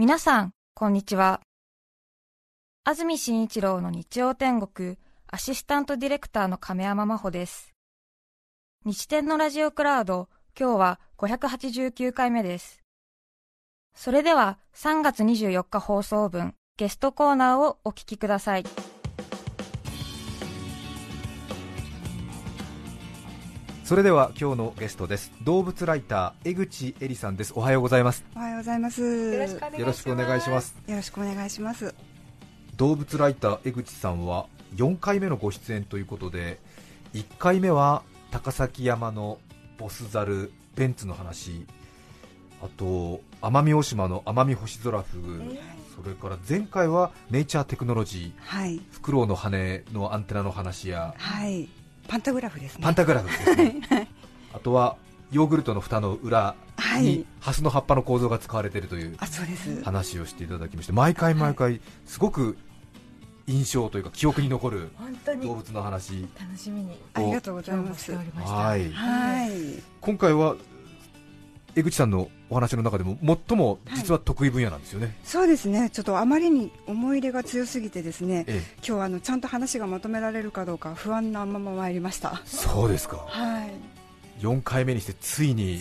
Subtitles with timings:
[0.00, 1.40] 皆さん、こんにちは。
[2.84, 7.74] 安住紳一郎の日曜天国、アシスタントディレクターの亀山真帆です。
[8.84, 12.78] 日天のラジオクラウド、今日は589回目です。
[13.92, 18.64] それでは3月24日放送分、ゲストコーナーをお聞きください。
[23.88, 25.32] それでは今日のゲストです。
[25.44, 27.54] 動物ライター江口恵里さんです。
[27.56, 28.22] おはようございます。
[28.36, 29.00] おはようございます。
[29.00, 29.48] よろ
[29.94, 30.76] しくお願いします。
[30.86, 31.94] よろしくお願いします。
[32.76, 34.44] 動物ライター江口さんは
[34.76, 36.60] 4回目のご出演ということで
[37.14, 39.38] 1回目は高崎山の
[39.78, 41.64] ボスザルベンツの話
[42.60, 51.70] あと奄美大島の奄美星空フグ、えー、それから前回はネイチャーテクノロジー、はい、フクロウの羽のアンテナの話や、はい、
[52.08, 52.82] パンタグラフですね。
[52.82, 54.08] パンタグラフですね。
[54.52, 54.96] あとは
[55.30, 56.56] ヨーグルトの蓋の裏
[56.98, 59.16] にハスの葉っぱの構造が使われているという
[59.84, 62.56] 話をしていただきまして毎回毎回すごく
[63.46, 64.90] 印象というか記憶に残る
[65.42, 66.98] 動物の話楽しみに。
[67.14, 68.12] ありがとうございます。
[68.12, 69.50] はい、はい、
[70.00, 70.56] 今回は
[71.78, 75.90] 江口さんのお話の中でも最も実は得意分野なんですよね、はい、そうですね。
[75.90, 82.42] ちょっとあまりに思い入れが強すぎてですね、ええ、今日あのちゃんと話がまとめられるかどうか不安なまま参りました。
[82.44, 83.18] そうですか。
[83.28, 83.98] はい。
[84.40, 85.80] 4回目にしてついに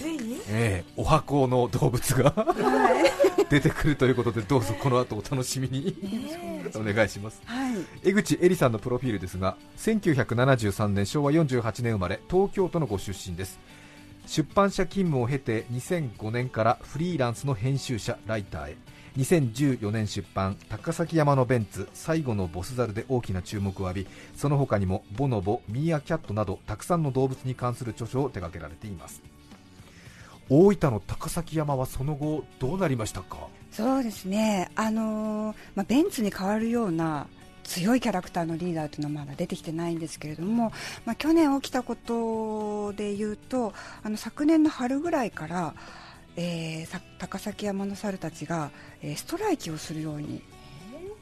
[0.50, 3.06] ええ、お箱の動物がは
[3.40, 13.59] い、 出てくるということでどうぞこの後お楽しみに、えー、お願いします、はい、江口恵里さんのプロフィールですが1973年昭和48年生まれ東京都のご出身です
[14.28, 18.78] 出版社勤務を経て2005年からフリーランスの編集者ライターへ。
[19.17, 29.23] 2014年出版高崎山のベンツ最後のボスザルで大きな注目を浴びその他にもボノボミーアキャットなどたくさんの動物に関する著書を手掛けられています。
[30.50, 33.47] 大分の高崎山はその後どうなりましたか？
[33.72, 34.69] そうですね。
[34.75, 37.28] あの、まあ、ベンツに代わるような
[37.68, 40.72] 強いキャラクターのリーダーというのはまだ出てきてないんですけれども、
[41.06, 45.75] まあ、去年起きたことでいうとあの昨年の春ぐらいから、
[46.38, 48.72] えー、高崎山の猿たちが、
[49.02, 50.41] えー、ストライキをするように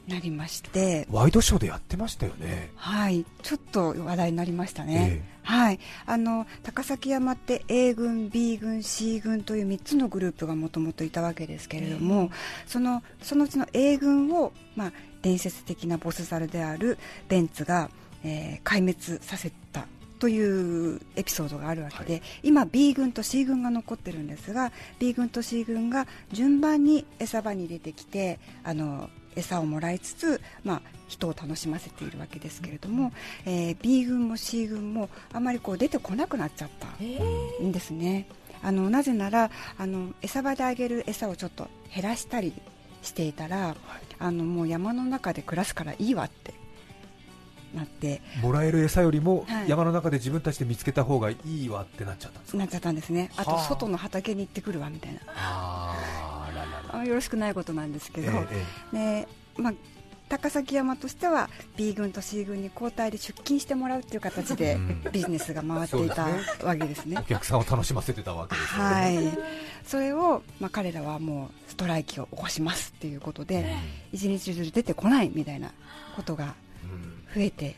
[0.08, 1.06] なりまして。
[1.10, 2.70] ワイドショーでやってましたよね。
[2.76, 3.24] はい。
[3.42, 5.80] ちょっと話題になりましたね、えー、はい。
[6.06, 12.30] あの高崎山って A 軍 B 軍 C 軍という3つのグループがもともといたわけですけれども、えー、
[12.66, 17.90] そのそのうちの A 軍を、まあ、伝説的なボス猿であるベンツが、
[18.24, 19.86] えー、壊滅させた
[20.18, 33.12] というエピソードがあるわけで、はい、今 B 軍と C 軍が残ってるんですが B 軍と C 軍が順番に餌場に出てきてあの餌をもらいつつ、まあ、人を楽しませているわけですけれども、
[33.44, 36.88] えー、B 軍も C 軍もあまりこう出てこなくなっちゃった
[37.62, 38.26] んですね。
[38.62, 42.54] あのなぜならあの餌場であげる餌をちょっと減らしたり
[43.06, 43.76] していたら、はい、
[44.18, 46.54] あのもう山の中で暮らすからいいわって
[47.74, 48.20] なって。
[48.42, 53.30] もらえる餌よりも山の中で自分たちで見つけた方がいいわってなっちゃったんですなっちゃったんですね。
[53.36, 53.44] あ。
[53.44, 55.20] と外の畑に行ってくるわみたいな。
[55.26, 56.50] あ
[56.92, 59.24] ららよろしくないことなんですけど、ええ。
[59.24, 59.74] でまあ、
[60.28, 64.76] 高崎山としては B 軍と C 軍に交代で出勤してもらうという形で
[65.12, 66.26] ビジネスが回っていた
[66.64, 69.38] わけですね、お客さんを楽しませてたわけですね、はい、
[69.84, 73.76] それを、まあ、彼らはもうストライキを起こしますっていうことで、
[74.12, 75.70] 一日中出てこないみたいな
[76.16, 76.54] ことが
[77.34, 77.76] 増えて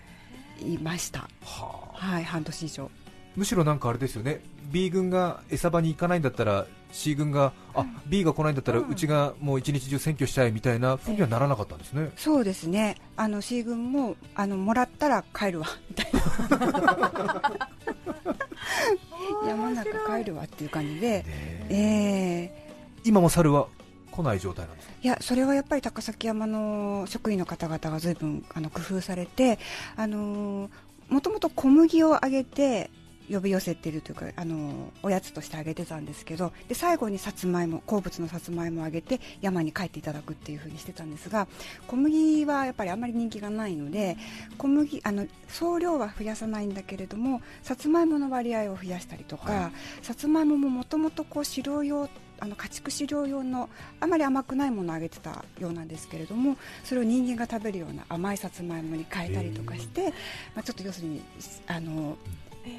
[0.61, 2.91] いました、はあ、はい、半年以上
[3.39, 4.41] むしろなんかあれですよね。
[4.73, 12.97] B 軍が餌場に行かないんだったら C 軍があ、B が来ないんだったらうちがもう一日中占拠したいみたいなふうにはならなかったんですね、そうですね。
[13.17, 17.53] あの C 軍もあのもらったら帰るわみたいな。
[19.47, 21.25] 山中帰るわっていう感じで、
[21.69, 23.69] えー、今も猿は
[24.11, 29.61] 来ない状態なんですいやそれはやっぱり高崎山の職員の方々がずいぶんあの工夫されて
[29.97, 30.71] あの
[31.09, 32.91] もともと小麦をあげて
[33.31, 41.47] 呼び寄せているというかあのおやつとしてあげてたんですけどで最後にさつまいも好物のさつまいもをあげて山に帰っていただくっていう風にしてたんですが
[41.87, 44.17] 小麦はやっぱりあまり人気がないので
[44.57, 52.09] 小麦あの総量は増やさないんだけれどもさつまいもの割合を増やしたりとか、はい、さつまいもももともと飼料用
[52.41, 53.69] あの家畜飼料用の
[54.01, 60.11] あまり甘くないものをあげてたようなんですけれどもそれを人間が食べるような甘いさつまいもに変えたりとかして、
[60.55, 61.23] まあ、ちょっと要するに
[61.67, 62.17] あの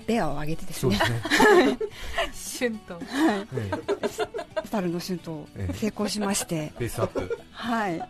[0.07, 3.43] ベアを上げてですね、春闘、は
[4.63, 8.01] い、猿の春闘成功しまして、ベースアップ、はい、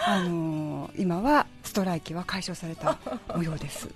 [0.00, 2.98] あのー、今はストライキは解消された
[3.34, 3.88] 模様です。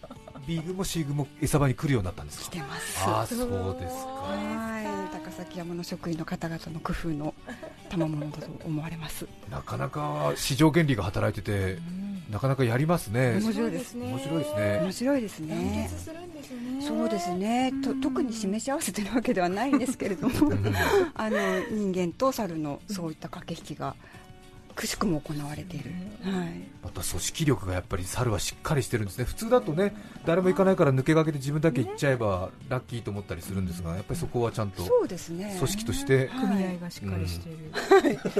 [0.46, 2.44] B 軍も C 軍も餌場に来るようになったんですか？
[2.46, 2.98] 来てます。
[3.06, 3.38] あそう
[3.80, 4.10] ですか。
[4.10, 5.16] はい。
[5.25, 7.32] 高崎山の職員の方々の工夫の
[7.90, 9.28] 賜物だと思われます。
[9.48, 11.78] なかなか市場原理が働いてて、
[12.32, 13.38] なかなかやりますね。
[13.43, 14.06] 面白いですね。
[14.06, 14.79] 面白いですね。
[14.81, 15.90] 面白いですね。
[16.81, 17.73] そうですね。
[17.84, 20.34] と特に示し合わせてるわけではないんですけれども、
[21.14, 21.37] あの
[21.70, 23.94] 人間と猿のそういった駆け引きが
[24.74, 25.90] くしくも行われている、
[26.22, 37.52] はい、また組織力がやっぱり猿はしっかりしてるんですね、普通だとね誰も行かないから抜け駆けで自分だけ行っちゃえばラッキーと思ったりするんですが、やっぱりそこはちゃんと組織として、組合がしっかりしてい。
[37.52, 37.72] る、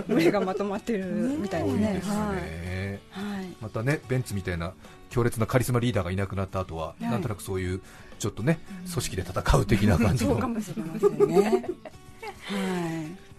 [0.09, 1.05] 群れがまとまってる
[1.39, 1.71] みたいで
[2.03, 3.01] すね。
[3.11, 4.73] はい、またねベンツみたいな
[5.11, 7.81] 強烈なカリスマリーダーがいなくなった後は、なんとなくそういう
[8.19, 8.59] ちょっとね
[8.91, 10.33] 組織で戦う的な感じの。
[10.33, 11.67] そうかもしれませんね。
[12.45, 12.59] は
[13.03, 13.32] い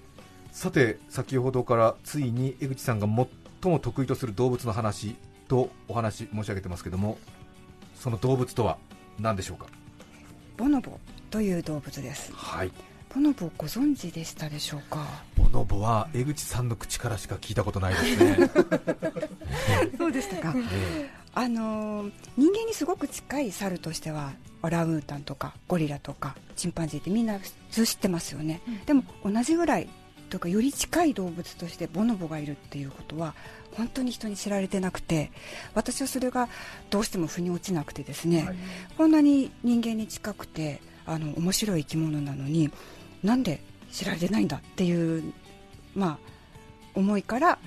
[0.54, 5.16] さて先ほどからついに江口さんが最も得意とする動物の話
[5.48, 7.18] とお話申し上げてますけども
[7.96, 8.78] その動物とは
[9.20, 9.66] 何でしょうか？
[10.56, 11.00] ボノボ
[11.32, 12.32] という動物です。
[12.34, 12.72] はい。
[13.14, 15.06] ボノボご存知でしたでしょうか？
[15.36, 18.50] ボノボは江口さんの口からしか聞いたことないですね。
[19.98, 29.90] そうでしたか、えあの人間にすごく近い猿としてはオランウータンとかゴリラとかチンパンジーってみんな普通知ってますよね、うん、でも同じぐらい
[30.34, 33.36] とかより近い動物としてボノボがいるっていうことは
[33.74, 35.32] 本当に人に知られてなくて
[35.76, 36.50] 私はそれが
[36.90, 38.56] どうしても腑に落ちなくてですね、はい、
[38.98, 42.72] こんなに人間に近くてあの面白い生き物なのに
[43.22, 45.34] なんで知られてないんだっていう、
[45.94, 46.18] まあ、
[46.96, 47.60] 思いから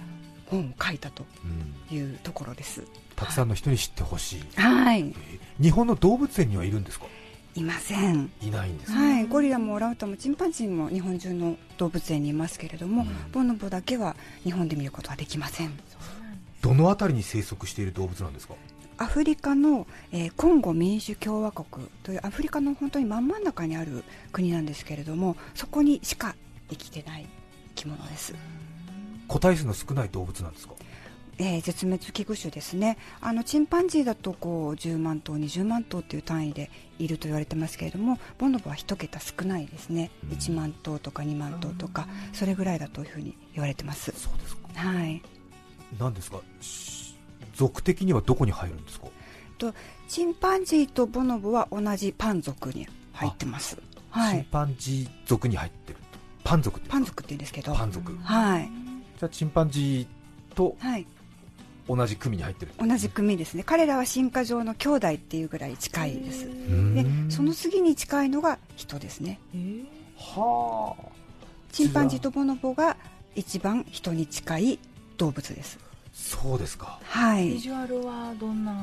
[0.46, 1.24] 本を書いたと
[1.92, 7.06] いうところです、うん、たくさんの人に知ってほしい、はい、えー、日本の動物園にはいるんですか？
[7.56, 8.30] いません。
[8.42, 15.72] いないんです、はい、ゴリラもオランウータンもチンパンジーも日本中の動物園にいますけれども、うん、ボノボだけは日本で見ることはできません。
[16.62, 18.54] どの辺りに生息している動物なんですか？
[18.98, 26.34] アフリカの、えー、コンゴ民主共和国というアフリカの本当に真ん真ん中にある国なんですけれどもそこにしか
[26.70, 27.26] 生きてない
[27.76, 28.34] 生き物です。
[29.28, 30.74] 個体数の少ない動物なんですか？
[31.38, 32.96] えー、絶滅危惧種ですね。
[33.20, 44.12] あのチンパンジーだとこう10万頭20万頭という単位でいると言われてますけれどもボノボは1桁少ないですね、うん、1万頭とか2万頭とかそれぐらいだというふうに言われてます。
[44.16, 44.68] そうですか。
[44.74, 45.22] はい。
[45.98, 46.40] 何ですか？
[47.54, 49.08] 属的にはどこに入るんですか？
[49.58, 49.74] と
[50.08, 53.78] チンパンジーとボノボは同じパン族に入ってます、
[54.10, 55.98] はい、チンパンジー族に入ってる。
[56.44, 57.74] パン族パン族って言うんですけど。
[57.74, 58.16] パン族。
[58.22, 58.70] はい。
[59.18, 61.06] じゃあチンパンジーと、はい
[61.88, 62.72] 同じ組に入ってる。
[62.78, 63.62] 同じ組ですね。
[63.64, 66.46] 彼らは進化上の兄弟っていうぐらい近いです。
[66.94, 69.38] でその次に近いのが人ですね。
[70.16, 71.04] はあ。
[71.72, 72.96] チンパンジーとボノボが
[73.34, 74.78] 一番人に近い
[75.16, 75.78] 動物です。
[76.12, 76.98] そうですか。
[77.04, 77.50] はい。
[77.50, 78.74] ビジュアルはどんな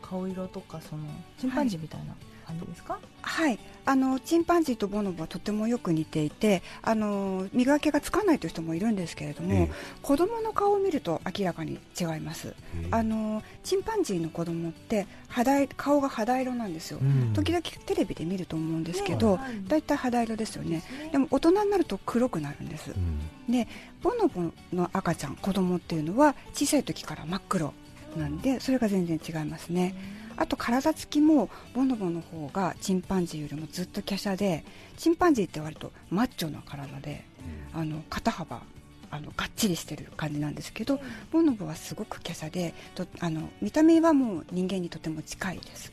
[0.00, 1.02] 顔色とかその
[1.38, 2.98] チンパンジーみたいな、はい感じですか？
[3.22, 3.58] はい。
[3.88, 9.70] あのチンパンジーとボノボはとてもよく似ていてあの見分けがつかないという人もいるんですけれども、えー、
[10.02, 12.52] 子供の顔を見ると明らかに違います、
[12.82, 19.38] えー、あのチンパンジーの子供って肌顔が肌色なんですよ、うん、時々テレビで見ると思うんですけど、
[19.68, 19.82] だい。
[19.82, 20.82] たい肌色ですよね。
[21.12, 23.68] でも大人になると黒くなるんです、うん、で
[24.02, 27.72] ボノボの赤ちゃん子供っていうのは小さい時から真っ黒
[28.16, 29.94] なんでそれが全然違いますね、
[30.36, 34.64] あと体つきもボノボの方がチンパンジーよりもずっと華奢で
[34.96, 37.24] チンパンジーって割とマッチョな体で、
[37.74, 38.62] うん、あの肩幅
[39.10, 41.00] あのがっちりしてる感じなんですけど、
[41.30, 45.92] ボノボはすごく華奢でとあの見た目はもう人間にとても近いです。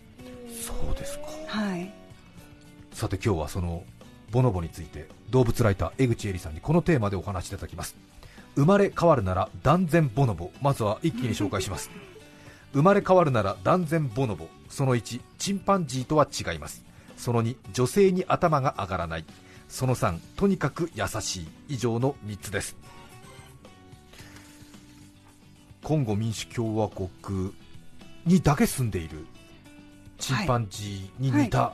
[0.66, 1.26] そうですか。
[1.48, 1.94] はい。
[2.92, 3.84] さて今日はその
[4.32, 7.96] ボノボについて動物ライター江口恵里さんにこのテーマでお話しいただきます。
[8.56, 10.52] 生まれ変わるなら断然ボノボ。
[10.62, 11.90] まずは一気に紹介します
[12.74, 14.48] 生まれ変わるなら断然ボノボ。
[14.70, 16.84] その1チンパンジーとは違います。
[17.18, 19.26] その2女性に頭が上がらない。
[19.68, 21.48] その3とにかく優しい。
[21.70, 22.76] 以上の3つです。
[25.84, 27.54] コンゴ民主共和国
[28.26, 29.26] にだけ住んでいる。
[30.24, 31.74] チンパンジーに似た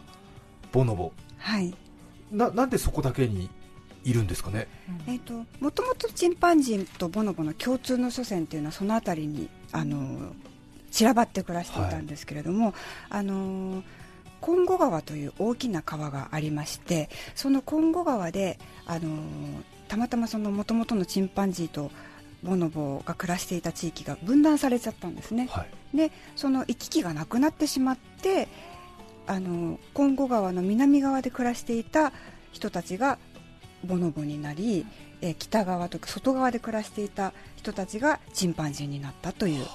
[0.72, 1.74] ボノボ、はい、
[2.32, 3.48] ななんでそこだけに
[4.04, 4.68] いるんですかね、
[5.08, 10.34] えーと、もともとチンパンジーとボノボの共通の祖先というのはその辺りにあの
[10.92, 12.74] 散らばって暮らしていたんですけれども、はい、
[13.10, 13.84] あの
[14.42, 19.10] コンゴ川という大きな川がありましてそのコンゴ川であの
[19.88, 21.92] たまたまその元々のチンパンジーと
[22.42, 28.48] ボノボが暮らしていた地域が分断されちゃったんですね、はい、でその行き来がなくなってしまって
[29.28, 32.14] あのコンゴ川の南側で暮らしていた
[32.52, 33.20] 人たちが
[33.84, 34.86] ボノボになり、
[35.22, 39.66] え北側とか外側で暮らしていた人たちがチンパンジーになったという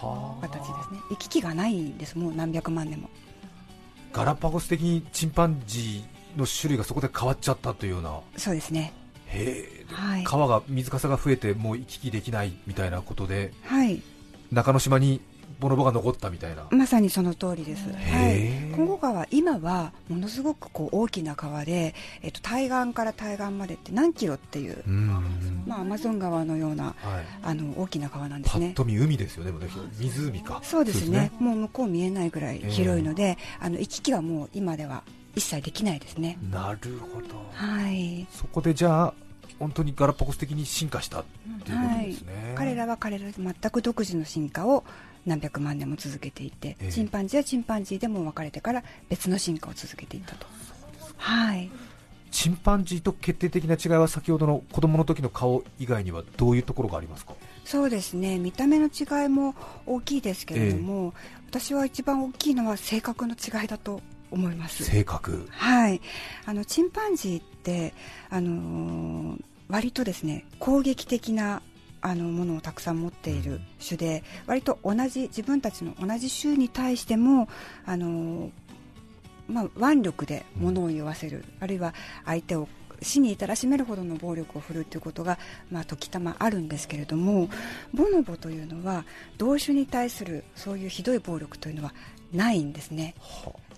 [0.40, 1.00] 形ですね。
[1.10, 3.10] 行き来がないんですもう何百万年も。
[4.12, 8.20] ガラパゴス的にチンパンジーの種類がそこで変わっちゃったというような。
[8.36, 8.92] そうですね。
[9.26, 9.84] へえ。
[9.92, 14.02] はい、川が水かさが増えてもう行き来できないみたいなことで、はい、
[14.50, 15.20] 中之島に
[15.60, 16.66] ボノボが残ったみたいな。
[16.70, 24.82] まさにその通りです、はい、金剛川今はものすごくこう大きな川で、えっと、対岸から対岸までって何キロっていう、
[25.66, 26.94] まあ、アマゾン川のような、はい、
[27.42, 28.72] あの大きな川なんですね。
[28.74, 29.52] と見海ですよね
[29.98, 30.60] 湖か。
[30.62, 35.02] そうですね、ね、もう向こう見えないぐらい広いので、あの行き来はもう今では
[35.34, 36.38] 一切できないですね。
[36.50, 39.14] なるほど、はい、そこでじゃあ
[39.58, 41.24] 本当にガラパゴス的に進化したっ
[41.64, 44.84] ていうことですね、はい、彼らは彼ら全く独自の進化を
[45.26, 50.46] 何百万年も続けていて、えー、チンパンジーはチンパンジーでも分かれてから別の進化を続けていったと。
[51.16, 51.70] はい。
[52.30, 57.34] チンパンジーと決定的な違いは先ほどの子供の時の顔以外にはどういうところがありますか？
[57.64, 58.38] そうですね。
[58.40, 59.54] 見た目の違いも
[59.86, 61.14] 大きいですけれども、
[61.50, 64.00] えー、私は一番大きいのは性格の違いだと
[64.32, 64.82] 思います。
[64.82, 65.46] 性格。
[65.50, 66.00] はい。
[66.44, 67.94] あのチンパンジーって
[68.30, 71.62] あのー、割とですね攻撃的な
[72.04, 77.48] あのものをたくさん持っている種で割と同じ自分たちの同じ種に対しても
[77.86, 78.50] あの、
[79.48, 81.46] まあ、腕力で物を言わせる。
[81.60, 81.94] あるいは
[82.26, 82.68] 相手を
[83.00, 85.38] 死に至らしめるほどの暴力を振るうということが、
[85.70, 87.48] まあ、時たまあるんですけれども
[87.92, 89.04] ボノボというのは
[89.36, 91.94] 同種に対するそういうひどい暴力というのは
[92.32, 93.14] ないんですね。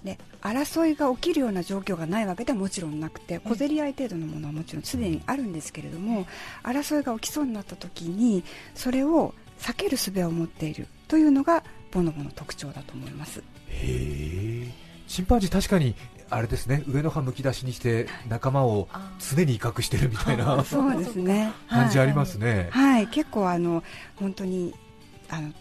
[0.07, 6.27] で争いが起きるような状況がないわけではもちろんなくて小競り合い程度のものはもちろんすでにあるんですけれども
[6.63, 8.43] 争いが起きそうになった時に
[8.75, 13.41] それを避ける術を持っているというのがボノボの特徴だと思います。
[13.41, 14.73] へえ。
[15.09, 15.95] チンパンジー確かに
[16.29, 16.83] あれですね。
[16.89, 21.53] 上の歯むき出しにして仲間を常に威嚇してるみたいなそうですね。
[21.71, 23.83] 感じありますね、はい、はい、結構あの
[24.17, 24.75] 本当に
[25.29, 25.53] あの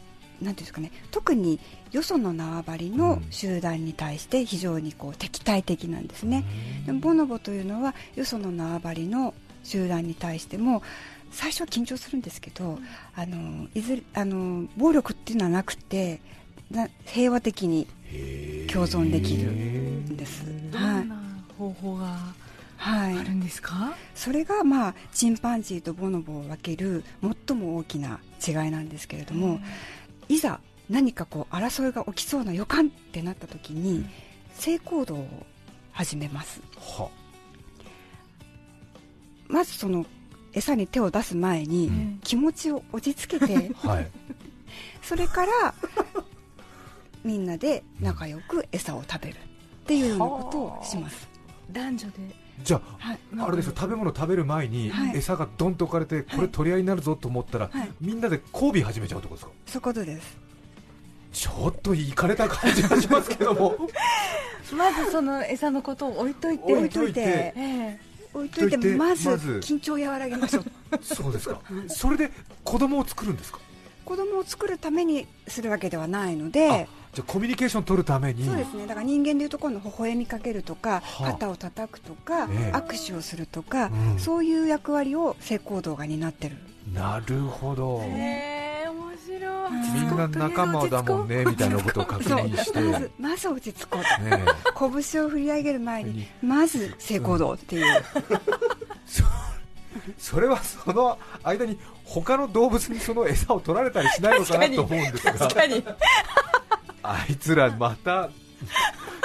[0.41, 1.59] なんですかね特に
[1.91, 6.43] よその縄張りの集団に対して非常にこう敵対的なんですね、
[6.85, 10.83] でもボノボというのはよその縄張りの集団に対しても
[11.31, 12.79] 最初は緊張するんですけど、
[13.15, 16.21] あのいずれあの暴力っていうのはなくて
[16.69, 17.87] な平和的に
[18.71, 20.45] 共存できるんです。
[20.71, 22.17] はい、方法が
[22.77, 23.95] はい、あるんですか？
[24.13, 27.03] それが、まあ、チンパンジーとボノボを分ける
[27.47, 29.59] 最も大きな違いなんですけれども
[30.27, 34.05] いざ何かこう争いが起きそうな予感ってなった時に、
[34.53, 35.45] 性行動を
[35.91, 37.09] 始めます、は。
[39.47, 40.05] まずその
[40.53, 44.11] 餌に手を出す前に、気持ちを落ち着けて、 はい、
[45.01, 45.73] それから
[47.23, 49.39] みんなで仲良く餌を食べるっ
[49.85, 51.27] ていうようなことをします、
[51.71, 57.69] 男女でじゃあ、はい、あれですよ食べ物食べる前に、餌がどんと置かれて、これ取り合いになるぞと思ったら、
[58.01, 59.51] みんなで交尾始めちゃうってことですか？
[59.67, 60.37] そういうことです。
[61.33, 63.75] ちょっといかれた感じがしますけども。
[64.75, 67.99] まずその餌のことを置いといて置いといて、ええ、
[68.33, 70.63] 置いといてまず緊張を和らげましょう。
[71.03, 71.59] そうですか。
[71.87, 72.31] それで
[72.63, 73.59] 子供を作るんですか？
[74.05, 78.45] 子供を作るためにするわけではないのでじゃコミュニケーション取るために。
[78.45, 78.85] そうですね。
[78.85, 86.57] だから人間でいうところの微笑みかけるとか、はあ、肩を叩くとか、え握手をするとか、うん、そういう役割を性行動が担ってる。
[86.93, 88.85] なるほど、え
[89.93, 92.79] みんな仲間だもんねみたいなことを確認して。
[92.81, 94.45] まずまず落ち着こうと、ね、
[94.77, 98.03] 拳を振り上げる前にまず性行動っていう、
[100.19, 105.49] それはその間に他の動物にその餌を取られたりしないのかなと思うんですが
[107.11, 108.29] あいつらまた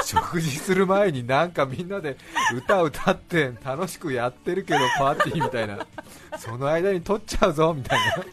[0.05, 2.17] 食事する前になんかみんなで
[2.55, 5.87] 歌歌って楽しくやってるけどパーティーみたいな。
[6.39, 8.25] その間に取っちゃうぞみたいな。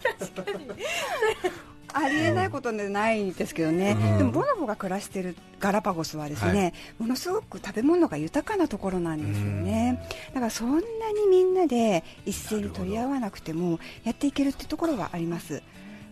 [1.93, 10.83] ありえないことでないですけどね、うん、でもボノボが暮らしているガラパゴスはですね、はい、ものすごく食べ物が豊かなところなんですよね、うん、だからそんなに
[11.27, 15.63] みんなで一斉に取り合わなくてもやっていけるってところはあります。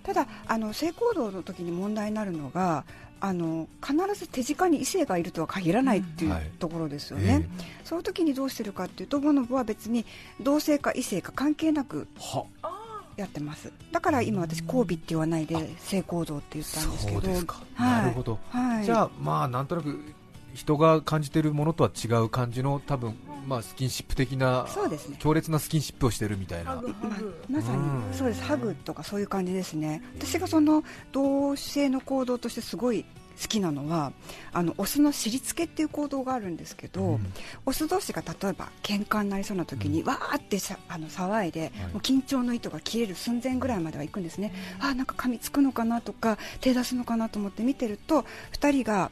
[0.01, 2.84] ただあの性行動の時に問題になるのが
[3.19, 7.48] あの必ず手近に異性がいるとは限らないっていうところですよね、はいえー、
[7.84, 10.05] その時にどうしてるかっていうとボノボは別に
[10.39, 12.07] 同性か異性か関係なく
[13.17, 13.72] やってます。
[13.91, 17.22] だから今私交尾って言わないで性行動って言ったんですけど。
[17.79, 20.00] なるほど、はい、じゃあまあなんとなく
[20.53, 23.15] 人が感じているものとは違う感じの多分
[23.46, 26.84] まあスキンシップ的なそうです、ね、強烈なスキンシップをしてるみたいな、ま
[27.50, 27.84] まさに
[28.14, 28.44] そうです。
[28.44, 30.02] ハグとかそういう感じですね。
[30.18, 33.06] 私がその同性の行動としてすごい
[33.42, 34.14] 好きなのは
[34.54, 37.34] あのオスの尻付けっていう行動があるんですけど、うん、
[37.66, 49.12] オス同士が例えば喧嘩になりそうな時に、うん、わーってさあの騒いで、はい、もう緊張の糸が切れる寸前ぐらいまでは行くんですね、うん、あなんか噛みつくのかなとか手出すのかなと思って見てると2人が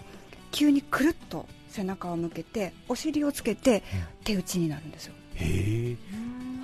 [0.52, 3.84] 急にくるっと背中を向けてお尻をつけて
[4.24, 5.14] 手打ちになるんですよ。
[5.36, 5.98] へ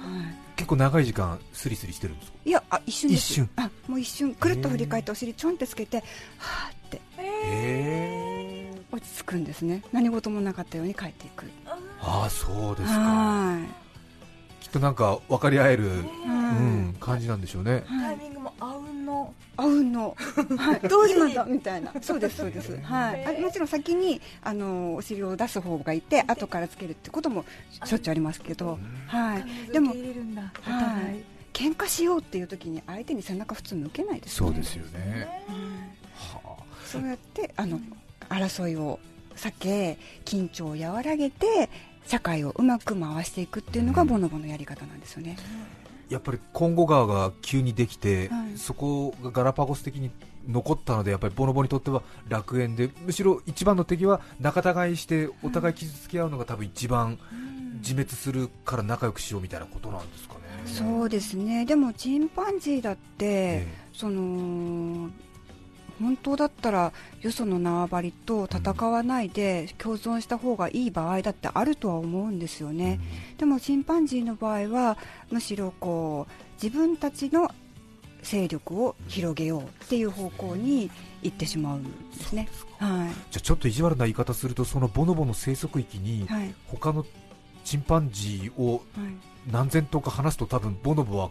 [0.02, 0.40] はい。
[0.70, 2.38] 構長い時間スリスリしてるんですか？
[2.46, 3.20] いやあ一瞬です。
[3.20, 3.50] 一瞬。
[3.56, 4.36] あもう一瞬。
[4.36, 7.02] くるっと振り返ってお尻ちょんってつけてはーって。
[8.92, 9.84] 落ち着くんですね。
[9.92, 11.46] 何事もなかったように帰っていく。
[12.02, 13.58] ああそうですか。
[14.62, 17.84] きっとなんか分かり合える、うん、感じなんでしょうね。
[17.88, 18.49] タイミングもあうん
[19.30, 20.16] のあうんの、
[20.58, 21.94] はい、 どう今だみたいな。
[22.02, 22.78] そうですそうです。
[22.78, 23.26] はい。
[23.26, 27.46] あもちろん先にあのお尻を出す方がいて後からつけるってことも
[27.86, 29.72] しょっちゅうありますけどはい。
[29.72, 31.40] でもはい。
[31.54, 35.28] 喧嘩しようっていう時に相手に背中普通向けないですそうですよね、
[36.86, 37.82] そうやってあの
[38.30, 39.00] 争いを
[39.36, 41.70] 避け緊張を和らげて
[42.06, 45.38] 社会をうまく回していくっていうのがボノボのやり方なんですよね、
[46.10, 50.12] やっぱりコンゴ川が急にできて、はい、そこがガラパゴス的に
[50.48, 57.20] 残ったのでやっぱりボノボにとっては楽園でむしろ一番の敵は仲違いしてお互い傷つけ合うのが多分一番
[57.76, 60.40] 自滅するから仲良くしようみたいなことなんですかね。
[60.66, 61.66] そうですね。
[61.66, 65.10] でもチンパンジーだって、えー、その
[66.00, 73.00] 本当だったらよその縄張りと戦わないで共存した方がいい場合だってあるとは思うんですよね、
[73.32, 74.98] うん、でもチンパンジーの場合は
[75.30, 77.52] むしろこう自分たちの
[78.22, 80.92] 勢力を広げようっていう方向に
[81.22, 86.28] 行ってしまうんですね、はい、じゃちょっと意地悪な言い方するとそのボノボの生息域に
[86.68, 87.06] 他の
[87.64, 88.84] チンパンジーを
[89.52, 91.30] 何千頭か離すと多分ボノボは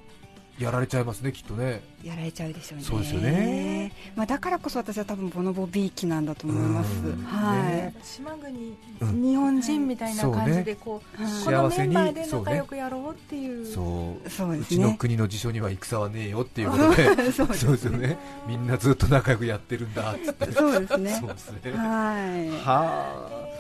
[0.59, 1.83] やられちゃいますね、きっとね。
[2.03, 2.85] やられちゃうでしょうね。
[2.85, 3.93] そうですよね。
[4.17, 6.91] まあだからこそ私は多分ボノボビーキなんだと思います。
[7.27, 8.05] はい。
[8.05, 13.67] 島国、日本人みたいな感じでこう、このメンバーで仲良くやろうっていう。
[13.67, 14.31] そう。
[14.31, 18.19] そううちの国の辞書には戦はねえよっていうことで、 そうですよね。
[18.47, 20.53] みんなずっと仲良くやってるんだって。
[20.53, 21.19] そうですね。
[21.21, 21.73] そうですね。
[21.73, 22.49] はい。
[22.51, 23.58] はあ。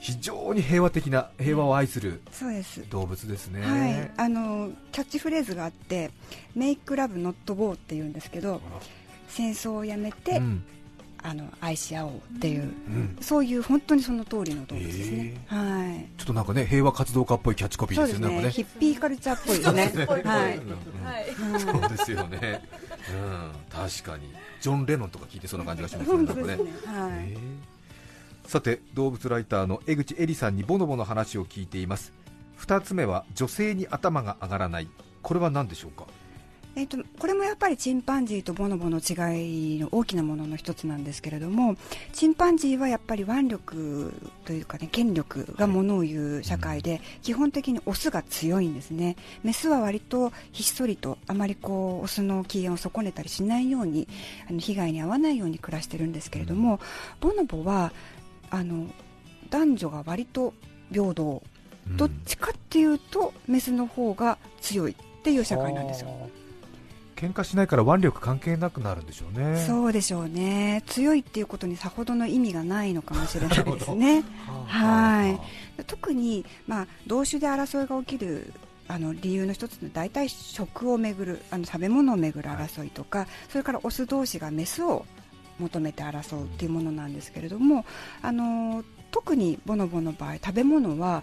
[0.00, 2.22] 非常に平和的な平和を愛する
[2.88, 6.10] 動物ですね、はい、あのキャッチフレーズがあって
[6.56, 8.62] 「メイクラブノットボー」っていうんですけど
[9.28, 10.64] 戦争をやめて、うん、
[11.22, 18.50] あの愛し合おうっていう、うん、そういう本当にその通りの動物ですね、はい、ちょっとなんかね平和活動家っぽいキャッチコピーですよねね。
[18.50, 20.06] ヒッピーカルチャーっぽいですね。
[20.24, 22.62] はい、そうですよね、
[23.12, 24.32] うん、確かに。
[24.62, 27.36] ジョン・レノンとか聞いてそんな感じがしますねね、はい、
[28.50, 32.12] さて動物ライターの江口恵里さんにボノボの話を聞いています。
[32.58, 34.88] 2つ目は女性に頭が上がらない。
[35.22, 36.04] これは何でしょうか？
[36.74, 41.76] えと、これもやっぱりチンパンジーとボノボの違いの大きなものの一つなんですけれども
[42.12, 44.12] チンパンジーはやっぱり腕力
[44.44, 49.14] というかね権力がものを言う社会で、はい、基本的にオスが強いんですね。
[49.44, 54.08] メスは割とひっそりとあまりこうオスの機嫌を損ねたりしないように
[54.48, 57.92] あの被害に遭わないように暮らしてるんですけれども、うん、ボノボは
[58.50, 58.86] あの
[59.50, 60.54] 男女が割と
[60.92, 61.42] 平等、
[61.88, 66.30] うん、どっちかっていうとメスの方が強いっていう社会なんですよ。
[67.20, 69.62] 喧嘩しないから腕力関係なくなるんでしょうね。
[69.66, 70.82] そうでしょうね。
[70.86, 74.24] 強いっていうことにさほどの意味がないのかもしれないですね。
[74.66, 75.28] は
[75.78, 75.84] い。
[75.84, 78.54] 特に、まあ、同種で争いが起きる
[78.88, 85.04] あの理由の一つの大体食をめぐるあの食べ物をめぐる争いとか、はい、それからオス同士がメスを
[85.60, 87.84] 求めて争うっていうものなんですけれども
[88.22, 91.22] あの特にボノボの場合食べ物は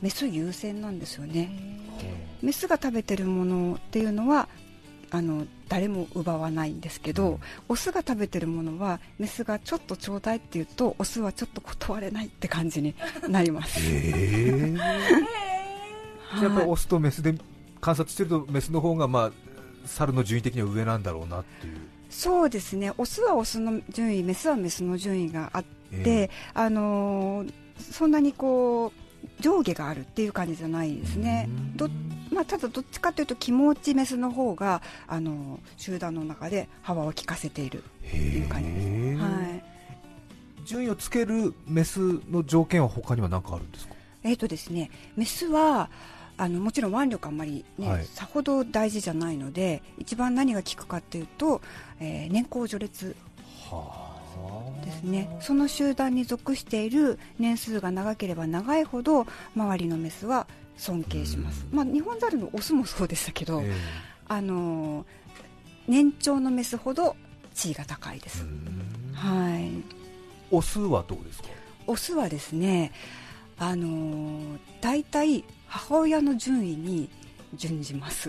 [0.00, 1.50] メス優先なんですよね。
[2.42, 4.48] メスが食べてるものっていうのは
[5.10, 12.94] あの誰も奪わないんですけど、うん、オスが食べてるものはメスがちょっとちょうだいって言うとオスはちょっと断れないって感じに
[13.28, 13.78] なります。
[13.80, 17.34] えー、やっぱりオスとメスで
[17.80, 19.32] 観察してるとメスの方がまあ
[19.84, 21.76] 猿の順位的には上なんだろうなっていう
[22.12, 22.92] そうですね。
[22.98, 31.48] オスはオスの順位メスはメスの順位があって、えー、あのー、そんなにこう上下があるっていう感じじゃないですね。
[31.74, 31.88] ど
[32.30, 41.98] まあ、ただどっちかというと気持ちメスの方があの集団の中で幅を利かせているっていう感じです、はい、順位をつけるメス
[42.30, 43.94] の条件は他には何かあるんですか？
[44.22, 45.90] えっ、ー、とですねメスは
[46.36, 51.60] あのもちろん腕力あんまりね、はい、さほど大事じゃないので一番何が効くかっていうと、
[52.00, 53.14] えー、年功序列
[54.84, 55.36] ですね。
[55.40, 63.72] その集団に属している年数が長ければ長いほど周りのメスは尊敬します、まあ、日本ザルのオスもそうでしたけど、えー、
[64.26, 65.04] あの
[65.86, 67.14] 年長のメスほど
[67.54, 68.44] 地位が高いです、
[69.12, 69.70] はい、
[70.50, 71.48] オスはどうですか？
[71.86, 72.92] オスはですね
[73.62, 77.08] あの大体母親の順位に
[77.54, 78.28] 準じます。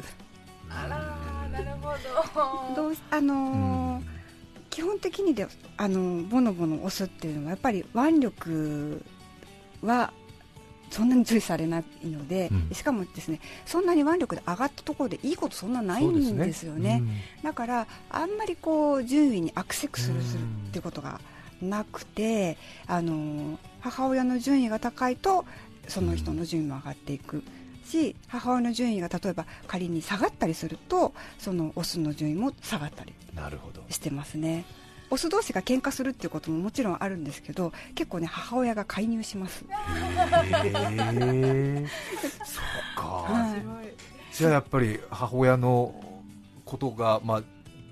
[0.70, 2.84] あらなるほど。
[2.84, 4.04] どうあのー、
[4.70, 9.04] 基本的にであのボノボノ押すっていうのはやっぱり腕力
[9.82, 10.14] は
[10.92, 17.04] そんなに注意されないので、うん、しかもですねそんなに腕力で上がったところでいいことそんなないんですよね、ね
[17.40, 21.20] うん、だからあんまりこう順位にアクセクするするっていうことが
[21.60, 25.46] なくて、あの母親の順位が高いと
[25.88, 27.44] その人の順位も上がっていく。
[27.86, 33.14] し母親の順位が例えば仮に下がったりするとそのオスの順位も下がったり
[33.90, 34.64] してますね。
[35.10, 39.68] オス同士が喧嘩するっていうことももちろんあるんですけど結構ね母親が介入しますへ
[40.66, 41.86] え
[42.44, 42.62] そ
[42.98, 45.94] うか、はい、じゃあやっぱり母親の
[46.66, 47.44] ことが、まあ、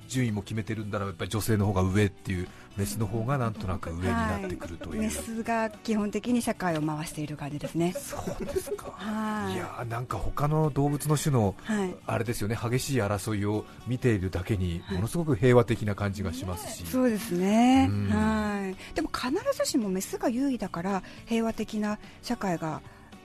[0.08, 7.94] 順位も決めてるんだらやっぱり女性の方が上っていうメスの方がなんとなく上になってくるという、はい、メスが基本的に社会を回している感じですね。
[7.94, 18.96] そうですか、はい、いやなんか他の動物の種の、はい、あれですよね激しい争いを見ているだけにものすごく平和的な感じがしますし、そうですね、はい。
[18.96, 22.82] でも必ずしもメスが優位だから平和的な社会が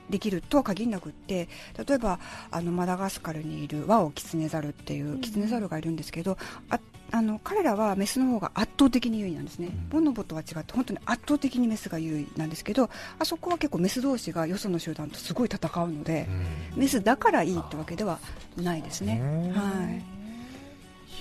[0.09, 1.47] できるとは限らなくって
[1.87, 2.19] 例えば
[2.51, 6.37] あのマダガスカルにいるワオキツネザルっていうキツネザルがいるんですけど
[6.69, 6.79] あ
[7.11, 16.27] あの彼らはメスの方が圧倒的に優位なんですね、ボノボとは違って本当に圧倒的にメスが優位なんですけどあそこは結構メス同士がよその集団とすごい戦うので、
[16.75, 18.19] メスだからいいってわけでは
[18.57, 19.21] ないですね。
[19.55, 19.89] は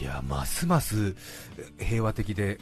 [0.01, 1.15] い、いやますます
[1.79, 2.59] 平和的で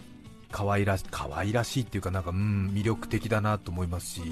[0.50, 4.22] 可愛ら可愛らしいっていうかなんかうん魅力的だなと思いますし、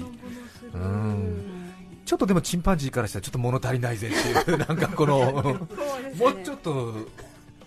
[0.73, 1.62] うん
[2.05, 5.57] ちょっとでもチンパンジーからしたらちょっと物足りないぜっていうなんかこの、
[6.17, 6.93] もうちょっと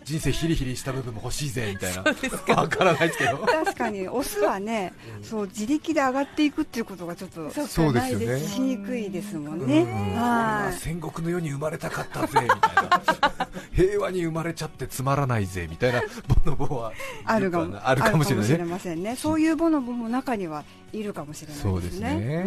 [0.07, 3.39] 人生ヒリヒリした部分も欲しいぜ みたいな、わからないですけど。
[3.39, 8.41] 確かにオスはね、そう自力で上がっていくっていうことがちょっとそうですよね。
[8.41, 9.83] しにくいですもんね、
[10.15, 13.03] はい、戦国の世に生まれたかったぜみたいな、
[13.75, 16.01] 平和に生まれちゃってつまらないぜみたいな
[16.45, 16.93] ボノボは
[17.25, 22.45] あるかもあるかもしれませんね、そういうボノボも中にはいるかもしれないですね、そうですね。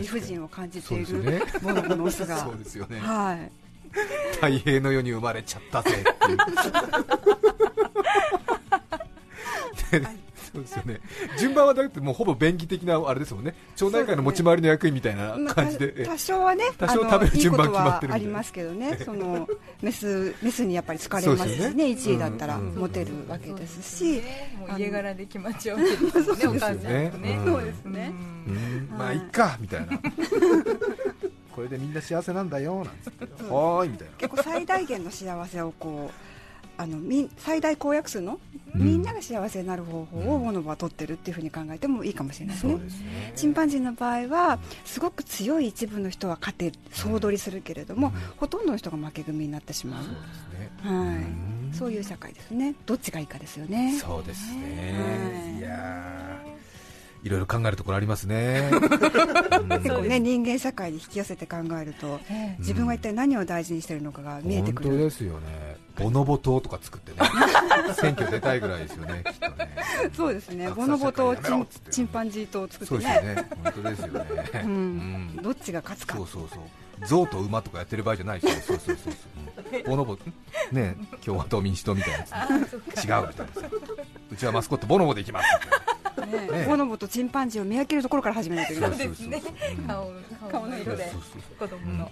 [0.00, 2.38] 理不尽を感じているボノボのオスが。
[2.42, 2.98] そうですよね。
[2.98, 3.67] はい
[4.34, 6.38] 太平の世に生まれちゃったぜっていう。
[10.52, 11.00] そうですよね。
[11.38, 13.54] 順番はだってもうほぼ便宜的なあれですもんね。
[13.76, 18.98] 町内会の持ち回りの役員みたいな感じで、ね、多少はね多少食べる順番決まってるありますけどね。
[19.04, 19.46] その
[19.82, 21.70] メスメスにやっぱり好かれますしね。
[21.70, 21.84] ね。
[21.84, 24.22] 1位だったらモテるわけですし、
[24.58, 27.12] もう家柄で決まっちゃうわけですねお母さんね。
[27.44, 28.12] そうですね。
[28.96, 30.00] まあいっかみたいな
[31.58, 33.24] これでみんな幸せなんだよなんつって。
[33.24, 34.14] はーいみたいな。
[34.16, 38.38] 結構最大限の幸せをこうあのみ最大公約数の、
[38.76, 42.74] うん、みんなが幸せになる方法をボノボは取ってるっていうふうに考えてもいいかもしれないですね。
[42.74, 50.04] うんすね、チンパンジーの場合はすごく強い一部の人は勝て総取りするけれども、うん、ほとんどの人が負け組になってしまう。
[50.04, 51.16] そうですね、は
[51.72, 52.76] い、そういう社会ですね。
[52.86, 53.98] どっちがいいかですよね。
[53.98, 56.37] そうですね、はい、いや
[57.28, 58.70] いろいろ考えるところありますね。
[59.68, 62.18] 結構ね人間社会に引き寄せて考えると、
[62.58, 65.76] 自分は一体何を大事にしているのかが見えてくる、本当ですよね。
[65.96, 67.28] ボノボ島とか作ってね。
[68.00, 69.76] 選挙出たいぐらいですよねきっとね。
[70.16, 70.70] そうですね。
[70.70, 73.00] ボノボ島チンチンパンジー島を作ってね。
[73.02, 73.48] そうですね。
[73.64, 76.16] 本当ですよね、うん、うん、どっちが勝つか。
[76.16, 76.60] そうそうそう。
[77.06, 79.12] 象と馬とかやってる場合じゃないですよ、そうそうそう
[79.70, 80.18] そう、ボノボ、
[80.72, 83.28] ね、共和党、民主党みたいなやつ、違うみたいな。
[83.28, 83.68] さ、
[84.32, 85.48] うちはマスコット、ボノボでいきます
[86.28, 88.98] ね、ボノボとチンパンジーを見分けるところから始めないといけない。
[88.98, 89.42] ですね、
[89.86, 91.10] 顔の色で、
[91.58, 92.10] 子供の。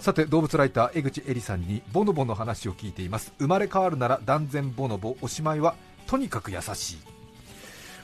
[0.00, 3.32] さて動物ライター江口恵里さんにボノボの話を聞いています。
[3.38, 5.74] 生まれ変わるなら断然ボノボおしまいは
[6.06, 6.98] とにかく優しい、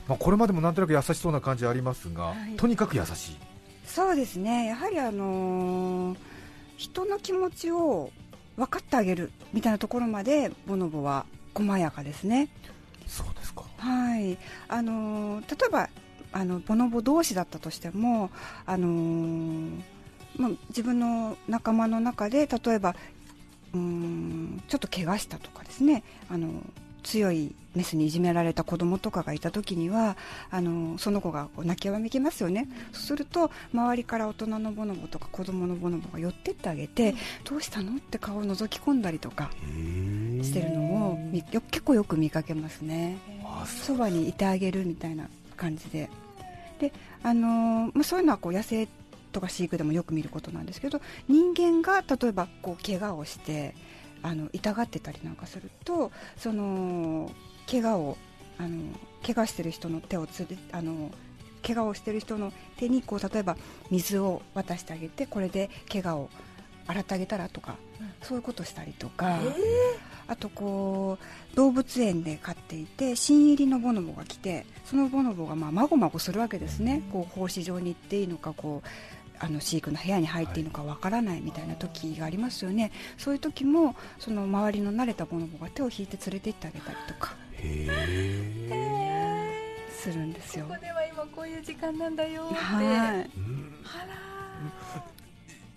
[0.07, 3.37] まあ、これまでもなんとなく優しそうな感じありますが、はい、とにかく優しい。
[3.85, 4.65] そうですね。
[4.65, 6.17] やはりあのー、
[6.75, 8.11] 人の気持ちを
[8.57, 12.49] 分かってあげるみたいなところまでボノボは細やかですね。
[13.07, 13.44] そうですか
[13.85, 14.37] はい。
[14.67, 15.89] あのー、例えば
[16.31, 18.31] あのボノボ同士だったとしても
[18.65, 19.81] あのー、
[20.37, 22.95] まあ、自分の仲間の中で例えば
[23.73, 26.03] うんちょっと怪我したとかですね。
[26.29, 26.49] あの
[27.03, 30.17] 強いメスにいじめられた子供とかがいた時には
[30.49, 37.97] あのその子がこう泣きわめきますよね、そうすると周りから大人のボノボとか子供のボノボが寄ってってあげて、どうしたの？
[37.97, 39.51] って顔を覗き込んだりとか
[40.41, 41.19] してるのを
[41.69, 43.19] 結構よく見かけますね
[43.65, 46.09] そばにいてあげるみたいな感じで。
[46.79, 46.91] で
[47.23, 48.87] あのまあ、そういうのはこう野生
[49.31, 53.73] とか飼育でもよく見ることなんですけど人間が例えばこう怪我をして
[54.23, 57.31] あの痛がってたりなんかするとその
[57.69, 58.17] 怪我を
[58.57, 58.81] あの
[59.25, 61.11] 怪我してる人の手をつあの
[61.65, 63.57] 怪我をしてる人の手にこう例えば
[63.89, 66.29] 水を渡してあげてこれで怪我を
[66.87, 69.51] 洗ってあげたらとか、うん、そういうことしたりとか、えー、
[70.27, 71.17] あとこ
[71.53, 78.87] う動物園で飼っていて新入りのボノボが来てそのボノボがまあまごまごするわけですね、こう放飼場に行っていいのかこう
[79.39, 87.35] あの飼育の部屋に入っていいのかわからないみたいな時がありますよね、そういう時もその周りの慣れたボノボが手を引いて連れて行ってあげたりとか
[89.91, 90.65] するんですよ。
[90.65, 93.29] ここでは今こういう時間なんだよって、はい、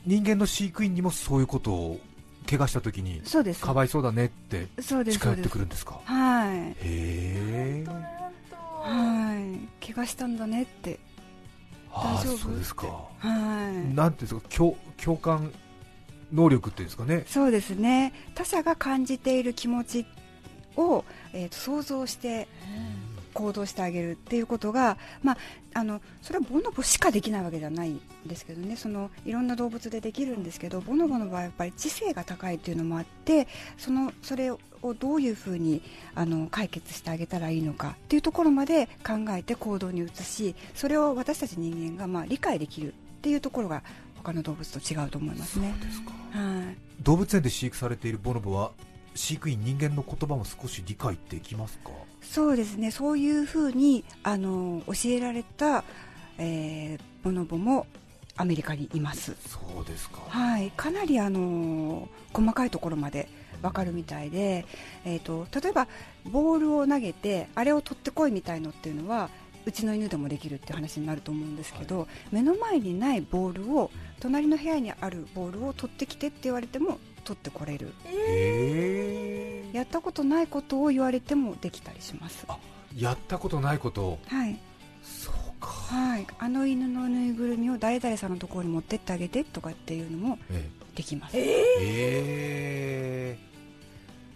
[0.07, 2.01] 人間の飼育員にもそういうことを
[2.49, 3.61] 怪我した時にそうです。
[3.61, 6.01] かわいそうだねって近寄ってくるんですか？
[6.05, 6.59] はい。
[6.59, 7.85] へえ。
[7.85, 9.35] は
[9.83, 9.85] い。
[9.93, 10.99] 怪我したんだねって。
[11.93, 12.39] 大丈夫？
[12.39, 12.87] そうですか。
[13.19, 13.95] はい。
[13.95, 14.57] なんていうんですか？
[14.57, 15.53] 共共感
[16.33, 17.25] 能力っていうんですかね？
[17.27, 18.15] そうですね。
[18.35, 20.07] 他者が感じている気持ち
[20.77, 22.49] を、えーと、想像して
[23.39, 25.39] 行動してあげるっていうことが、まあ、
[25.75, 28.75] あのそれはボノボしかできないわけではないんですけどね。
[28.77, 33.47] そのいろんな動物でできるんですけどボノボの場合はやっぱり知性が高いっていうのもあって
[33.77, 34.59] そのそれを
[34.99, 35.83] どういうふうに
[36.17, 43.83] あの解決してあげたらいいのかっていうところまで考えて行動に移しそれを私たち人間がまあ理解できるっていうところが
[44.17, 45.75] 他の動物と違うと思いますね。
[45.91, 46.03] す
[46.37, 48.73] はい、動物園で飼育されているボノボは
[49.15, 51.91] 飼育員人間の言葉も少し理解できますか？
[52.21, 52.91] そうですね。
[52.91, 55.85] そういうふうにあの教えられた、
[56.39, 57.87] えー、ボノボも
[58.37, 59.35] アメリカにいます。
[59.47, 63.29] そうですか、はい、かなりあの細かいところまで
[63.63, 64.65] 分かるみたいで、
[65.05, 65.89] えーと、例えば
[66.25, 69.29] ボールを投げてあれを取ってこいみたいのっていうのは
[69.67, 79.38] うちの犬でもできるって話になると思うんですけど、はい、目の前にないボールを隣の部屋にあるボールを取ってきてって言われても取ってこれる、えー、
[79.73, 82.47] やったことないことを言われてもできたりします。
[82.97, 84.19] やったことないことを？
[84.27, 84.59] はい。
[85.03, 85.69] そうか。
[85.69, 86.27] はい。
[86.39, 90.39] あの犬のぬいぐるみを誰々さんのところに持ってってあげてとかっていうのも
[90.95, 91.37] できます。
[91.37, 91.45] えー、
[91.81, 93.39] え。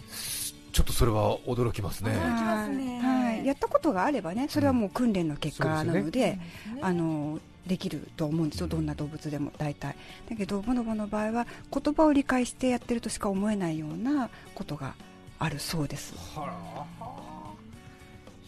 [0.08, 2.10] ー、ちょっとそれは驚きますね。
[2.10, 3.00] 驚きますね。
[3.00, 3.46] はい。
[3.46, 6.10] やったことがあればねそれはもう訓練の結果なのでうん。
[6.10, 6.40] でね、
[6.80, 9.94] あのできると思うんですよ、どんな動物でも大体。
[10.28, 14.94] だけど、ボノボの場合は言葉を理解してやってるとしか思えないようなことが
[15.42, 16.14] あるそうです。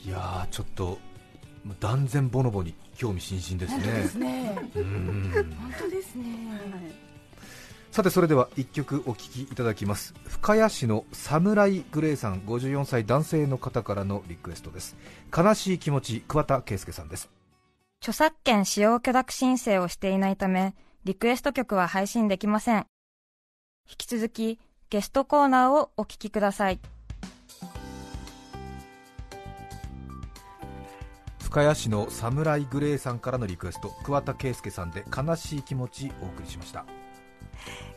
[0.04, 0.98] いやちょっと
[1.80, 3.92] 断然ボノボに興味津々ですね。
[3.92, 4.54] ですね。
[4.74, 6.24] 本当ですね。
[7.90, 14.96] さてそれでは1曲お聴きいただきます深谷市のサムライグレイさん54歳男性の方からのリクエストです
[15.32, 17.30] 悲しい気持ち桑田佳祐さんです
[18.04, 22.86] 著作権使用許諾申請をしていないため、リクエスト曲は配信できません。
[23.88, 26.80] 引き続き、ゲストコーナーをお聞きください。
[31.40, 36.84] 深谷市のサムライグレーさんからのリクエスト桑田佳祐さんで悲しい気持ちお送りしました。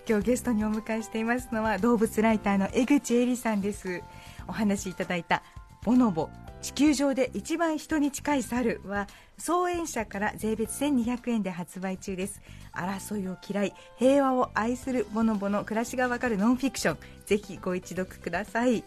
[0.08, 4.04] 今日ゲストにお迎えしていますのは動物ライターの江口恵里さんです。
[4.47, 5.41] お話しいただいた
[5.84, 6.30] ボノボ
[6.62, 12.41] 地球上で一番人に近い猿は創演者から税別1200円で発売中です。
[12.74, 16.98] 争いを嫌い平和を愛するボノボの暮らしがわかるノンフィクション。
[17.26, 18.84] ぜひご一読ください。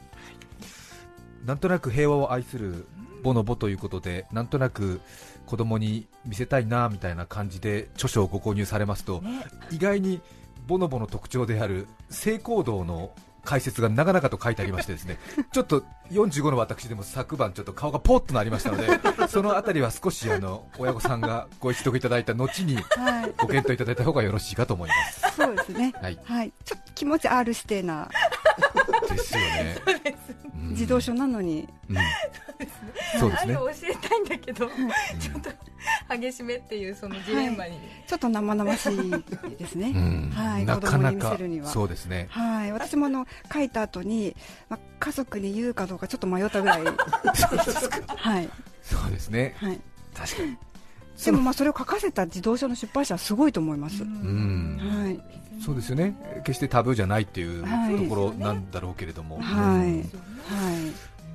[1.44, 2.86] なんとなく平和を愛する
[3.22, 5.00] ボノボということでなんとなく
[5.46, 10.20] 子供に見せたいなみたいな感じで著書をご購入されますと、ね、意外に
[10.66, 13.12] ボノボの特徴である性行動の
[13.44, 15.18] 解説が長々と書いてありましてですね
[15.52, 18.88] ちょっと45の私でも昨晩ちょっと顔がポッとなりましたので
[19.28, 22.76] そのあたりは少しあの親御さんがご一読いただいた後に
[23.38, 25.36] ご検討いただいた方がよろしいかと思います。
[25.36, 25.92] そうですね。
[26.00, 26.18] はい。
[26.24, 28.08] はい、ちょっと気持ち R 指定な。
[29.08, 29.76] ですよね。
[30.70, 31.68] 自動書なのに。
[31.88, 31.96] うん、
[33.18, 33.54] そうですね。
[33.54, 35.50] 教えたいんだけど、ちょっと
[36.10, 39.92] 激しめっていうそのジレンマに、ちょっと生々しいですね。
[40.34, 40.64] はい。
[40.64, 42.26] なかなかそうですね。
[42.30, 42.72] はい。
[42.72, 44.34] 私もあの書いた後に、
[44.68, 46.84] まあ家族に言うかどうかちょっと迷ったぐらい。
[46.84, 48.48] はい。
[48.82, 49.54] そうですね。
[49.58, 49.80] はい。
[50.14, 50.56] 確かに。
[51.24, 54.02] でもまあそれを書かせた自動車の出版社はすごいと思います。
[54.02, 54.78] うん。
[54.78, 55.20] はい。
[55.62, 56.14] そうですよね。
[56.44, 59.38] 決してタブーじゃないっていうところなんだろうけれども。
[59.38, 59.86] はい。
[59.86, 60.06] はい。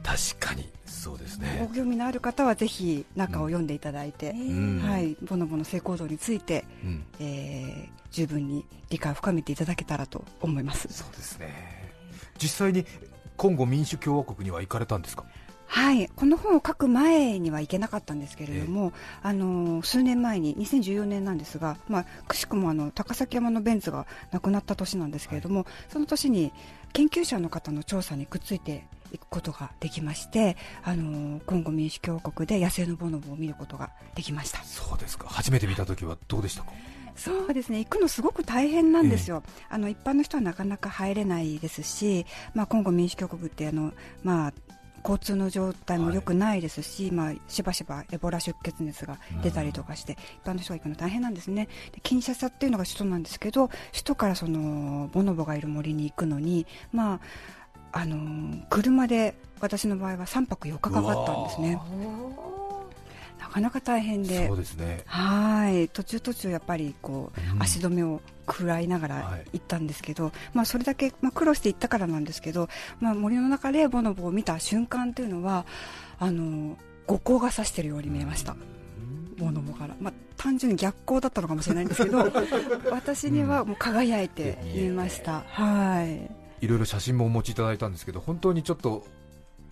[0.06, 1.66] 確かにそうですね。
[1.68, 6.88] ご興味のある方はぜひ中を読んでいただいて、はい、ボノボの性行動について、う
[7.20, 10.88] え十分に理解を深めていただけたらと思います。
[10.92, 11.94] そうですね。
[12.38, 12.86] 実際に
[13.36, 15.26] コンゴ民主共和国には行かれたんですか？
[15.68, 26.54] はいこの本を書く前には行けなかったんですけれども、あの数年前に2014年なんですが、まあ、くしくもあの高崎山のベンツが亡くなった年なんですけれども、はい、その年に
[26.94, 34.64] 研究者の方の調査にくっついていくことができましてあのコンゴ民主共和国で野生のボノボを見ることができました。
[34.64, 35.28] そうですか。
[35.30, 36.72] 初めて見た時はどうでしたか？
[37.16, 37.80] そうですね。
[37.80, 44.54] 行くのすごく大変なんですよ、えー、あの一般の人はなかなか入れないですし、まあ、コンゴ民主共和国ってあの、まあ、
[45.02, 51.70] 交通の状態も良くないですし、はい、まあ、しばしばエボラ出血熱が出たりとかして、うん、一般の人が行くの大変なんですね。
[51.94, 57.20] でキンシャサっていうのが首都なんですけど首都からそのボノボがいる森に行くのに、まあ
[57.96, 61.80] あのー、車で私の場合は3泊4日かかったんですね。
[63.40, 65.02] なかなか大変で、そうですね。
[65.06, 65.88] はい。
[65.88, 72.68] 途中途中やっぱりこう、うん、足止めを食らいながら行ったんですけど、はい、まあそれだけまあ苦労して行ったからなんですけど、
[73.00, 75.66] まあ森の中でボノボを見た瞬間というのは
[76.20, 76.78] あの
[77.08, 78.58] 五光が差しているように見えました。
[79.38, 82.32] ボノボから、まあ、単純に逆光だったのかもしれないんですけど
[82.90, 89.06] 私にはもう輝いて見えました、はいいろいろ写真もお持ちいただいたんですけど本当にちょっと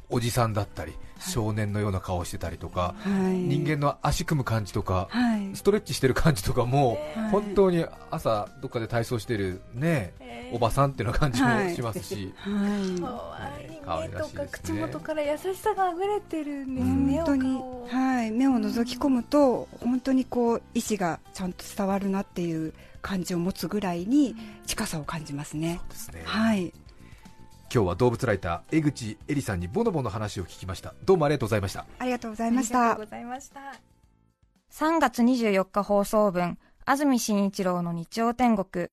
[0.09, 6.99] おじさんだったり、少年のような顔をしてたりとか、はい、人間の足組む感じとか、はい、ストレッチしてる感じとかも、はい、
[7.31, 10.13] 本当に朝どっかで体操してるね、
[10.53, 14.09] おばさんっていう感じもしますし、可愛い。
[14.09, 24.35] 目とか口元から優しさが溢れてるんですね、本当に、はい、目を覗き込むと本当にこう意志がちゃんと伝わるなっていう感じを持つぐらいに
[24.67, 25.79] 近さを感じますね。
[25.79, 26.21] そうですね。
[26.25, 26.71] はい
[27.73, 30.93] 今日は動物ライター江口恵里さんにボノボの話を聞きました。
[31.05, 31.87] どうもありがとうございました。
[31.97, 32.99] ありがとうございました。
[34.71, 38.89] 3月24日放送分安住紳一郎の日曜天国。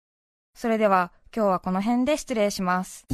[0.54, 3.04] それでは今日はこの辺で失礼します。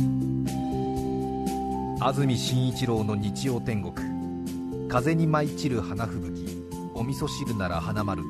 [2.01, 3.93] 安住紳一郎の日曜天国。
[4.89, 6.63] 風に舞い散る花吹雪
[6.95, 8.27] お味噌汁なら花丸き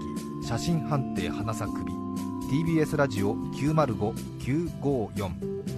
[0.48, 1.92] 写真判定花咲くび
[2.64, 5.75] TBS ラジオ905954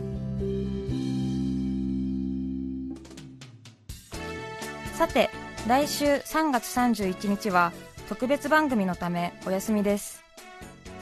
[4.99, 5.31] さて
[5.69, 7.73] 来週3月31日は
[8.09, 10.25] 特別番組のためお休みです。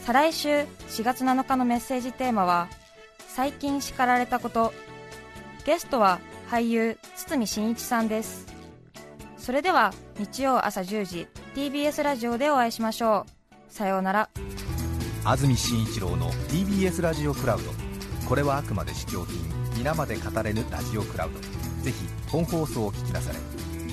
[0.00, 2.68] 再来週4月7日のメッセージテーマは
[3.26, 4.74] 最近叱られたこと。
[5.64, 8.44] ゲストは俳優堤真一さんです。
[9.38, 13.72] それでは日曜朝10時 TBS ラジオでお会いしましょう。
[13.72, 14.28] さようなら。
[15.24, 17.70] 安住紳一郎の TBS ラジオクラウド。
[18.28, 19.38] これはあくまで試供品
[19.74, 21.40] 皆まで語れぬラジオクラウド。
[21.82, 23.55] ぜひ本放送を聞きなされ。